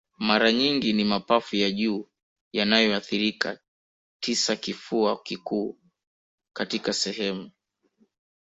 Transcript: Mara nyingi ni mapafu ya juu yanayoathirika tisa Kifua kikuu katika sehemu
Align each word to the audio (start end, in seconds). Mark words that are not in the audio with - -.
Mara 0.17 0.51
nyingi 0.51 0.93
ni 0.93 1.03
mapafu 1.03 1.55
ya 1.55 1.71
juu 1.71 2.09
yanayoathirika 2.53 3.59
tisa 4.19 4.55
Kifua 4.55 5.23
kikuu 5.23 5.79
katika 6.55 6.93
sehemu 6.93 7.51